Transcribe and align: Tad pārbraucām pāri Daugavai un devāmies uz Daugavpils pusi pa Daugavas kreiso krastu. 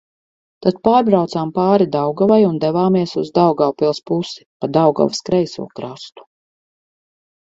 Tad 0.65 0.77
pārbraucām 0.85 1.49
pāri 1.57 1.85
Daugavai 1.95 2.39
un 2.47 2.55
devāmies 2.63 3.13
uz 3.23 3.29
Daugavpils 3.35 4.01
pusi 4.11 4.43
pa 4.63 4.69
Daugavas 4.79 5.21
kreiso 5.29 5.67
krastu. 5.81 6.27